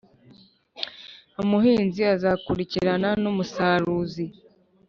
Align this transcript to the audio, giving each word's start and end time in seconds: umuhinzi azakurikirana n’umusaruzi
umuhinzi 1.43 2.01
azakurikirana 2.15 3.09
n’umusaruzi 3.21 4.25